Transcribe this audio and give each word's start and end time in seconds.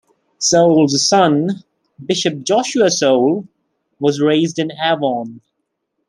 Soule's 0.39 1.07
son, 1.07 1.63
Bishop 2.03 2.41
Joshua 2.43 2.89
Soule, 2.89 3.47
was 3.99 4.19
raised 4.19 4.57
in 4.57 4.71
Avon. 4.71 5.41